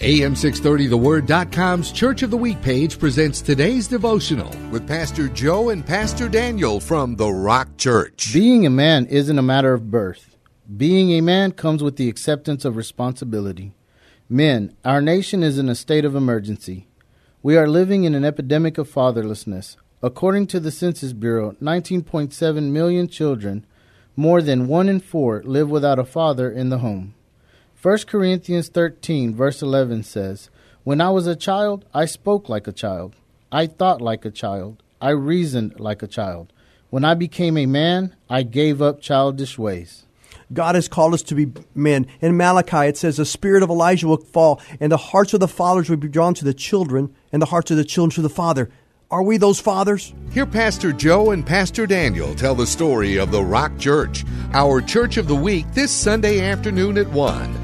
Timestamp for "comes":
11.52-11.80